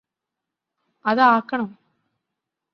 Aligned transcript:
അത് 1.05 1.21
ആക്കണോ 1.27 1.67